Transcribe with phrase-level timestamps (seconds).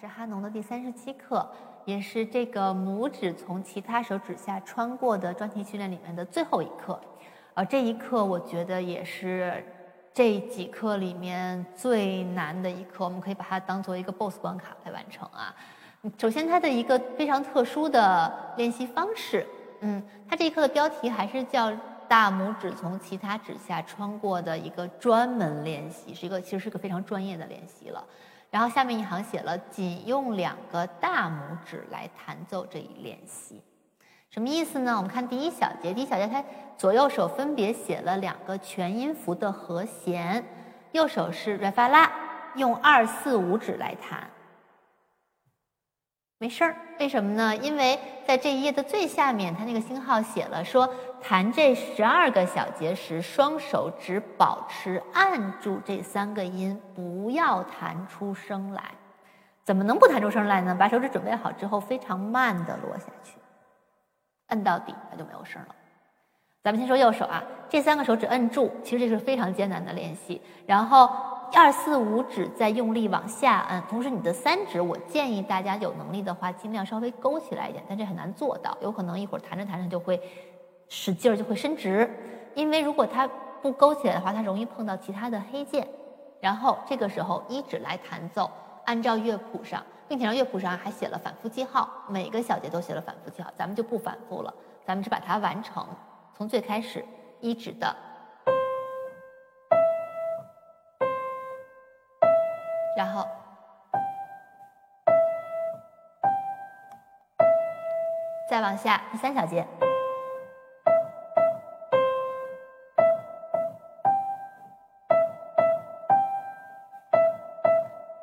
[0.00, 1.44] 是哈农的第三十七课，
[1.84, 7.00] 也是这个拇指从其他手指下穿过的专题训练里面的最后一课。
[7.54, 9.64] 呃，这一课我觉得也是
[10.14, 15.52] 这几课里面最难的一课，我们可以把它当做一个 BOSS 关卡来完成啊。
[16.16, 19.44] 首先，它的一个非常特殊的练习方式，
[19.80, 21.72] 嗯，它这一课的标题还是叫
[22.06, 28.04] 大拇指从其他指下穿过的一个专门练习，是一个其实是个非常专业的练习了。
[28.50, 33.62] 然后下面一行写了，仅用两个大拇指来弹奏这一练习，
[34.30, 34.96] 什么意思呢？
[34.96, 36.42] 我们看第一小节，第一小节它
[36.76, 40.44] 左右手分别写了两个全音符的和弦，
[40.92, 42.08] 右手是 re fa la，
[42.54, 44.30] 用二四五指来弹。
[46.40, 47.56] 没事儿，为什么呢？
[47.56, 50.88] 因为在这一页的最下面，它那个星号写了说，
[51.20, 58.84] 弹这十二个小节时，双手只保持按住这三个音，不要弹出声来。
[59.64, 60.76] 怎么能不弹出声来呢？
[60.78, 63.36] 把手指准备好之后，非常慢的落下去，
[64.46, 65.74] 摁到底，它就没有声了。
[66.62, 70.40] 咱们先说右手啊，这三个手指摁住，其实这是非常艰难的练习。
[70.66, 71.08] 然后。
[71.54, 80.20] 二四五指再用力往下摁，同时你的三指，我建议大家有能力的话，尽量稍微勾起来一点，但这很难做到，有可能一会儿弹着弹着就会
[80.90, 82.06] 使劲儿就会伸直，
[82.54, 83.26] 因为如果它
[83.62, 85.88] 不勾起来的话，它容易碰到其他的黑键。
[86.38, 88.50] 然后这个时候一指来弹奏，
[88.84, 94.52] 按照乐谱上，并且让乐谱上还写了反复记号，每个小节都写了反复记号，咱们就不反复了，
[94.84, 95.82] 咱们只把它完成，
[96.38, 97.04] 从最开始
[97.40, 97.96] 一指的。
[102.96, 103.26] 然后，
[108.48, 109.66] 再往下第三小节，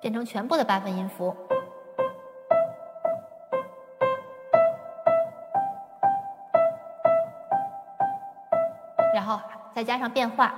[0.00, 1.36] 变成全部的八分音符，
[9.18, 9.40] 然后
[9.74, 10.54] 再加上变化。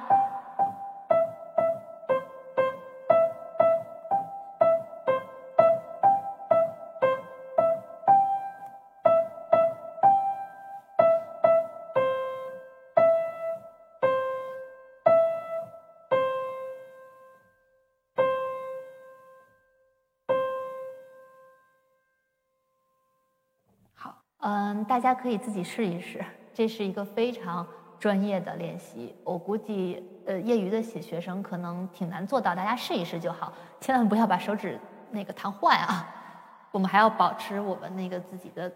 [23.95, 27.67] 好嗯，大家可以自己试一试，这是一个非常
[28.00, 29.15] 专业的练习。
[29.22, 34.81] 我估计，呃，业余的学学生可能挺难做到，大家试一试就好，千万不要把手指
[35.11, 36.09] 那个弹坏啊！
[36.72, 38.72] 我们还要保持我们那个自己的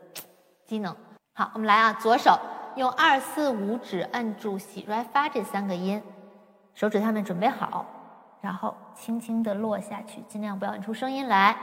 [0.66, 0.94] 机能。
[1.34, 2.38] 好，我们来啊，左手
[2.76, 6.00] 用二四五指摁住喜、来、发这三个音，
[6.74, 7.86] 手指下面准备好，
[8.40, 11.56] 然后轻轻的落下去，尽量不要摁出声音来。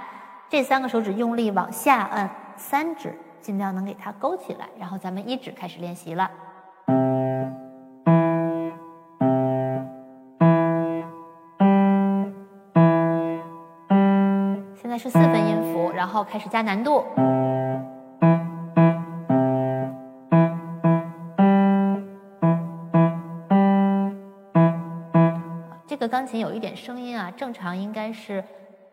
[0.49, 3.15] 这三个手指用力往下摁，三指。
[3.41, 6.29] 尽量能给它勾起来，然后咱们一指开始练习了。
[15.01, 17.03] 是四分音符，然后开始加难度。
[25.87, 28.43] 这个钢琴有一点声音啊，正常应该是，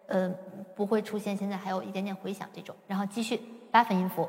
[0.07, 0.31] 呃，
[0.75, 2.75] 不会出现现在还有一点点回响这种。
[2.87, 3.39] 然后继续。
[3.71, 4.27] 八分音符。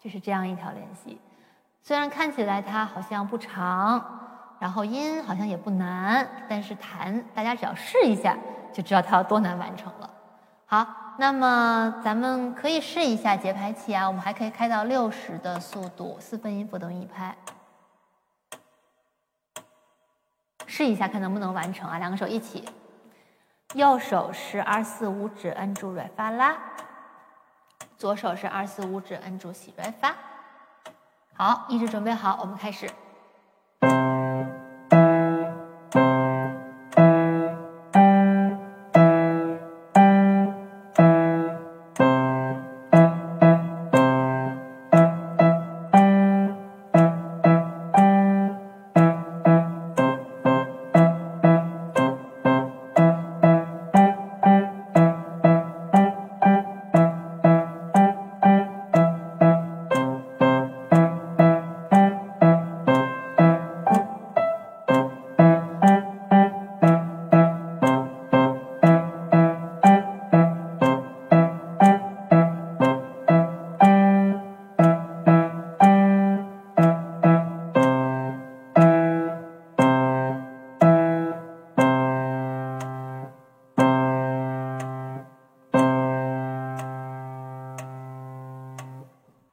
[0.00, 1.20] 就是这样一条练习，
[1.82, 4.02] 虽然看起来它好像不长，
[4.58, 8.34] 然后音好像也不难，但是弹大家只要试一下
[8.72, 10.10] 就知道它有多难完成了。
[10.64, 10.86] 好，
[11.18, 17.36] 那么咱们可以试一下节拍器啊，我们还可以开到六十的速度，四分音符等于一拍，
[20.66, 21.98] 试一下看能不能完成啊。
[21.98, 22.64] 两个手一起，
[23.74, 26.56] 右手是二四五指摁住软发拉。
[28.00, 30.16] 左手是二四五指摁住喜瑞发，
[31.34, 32.90] 好，一直准备好，我们开始。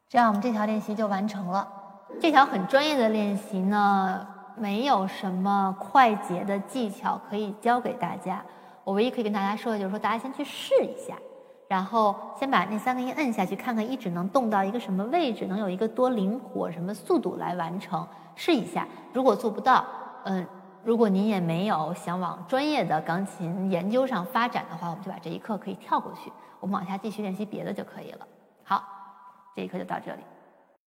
[0.09, 1.68] 这样我们这条练习就完成了。
[2.21, 4.25] 这条很专业的练习呢，
[4.56, 8.42] 没有什么快捷的技巧可以教给大家。
[8.86, 11.18] 我唯一可以跟大家说的就是说，大家先去试一下，
[11.68, 18.88] 然后先把那三个音摁下去，看看一指能动到一个什么位置，能有一个多灵活什么速度来完成，试一下。
[19.12, 19.86] 如果做不到，
[20.24, 20.48] 嗯，
[20.86, 26.31] 如果您也没有想往专业的钢琴研究上发展的话，我们就把这一课可以跳过去，
[26.62, 28.25] 我们往下继续练习别的就可以了。
[29.57, 30.21] 这一课就到这里。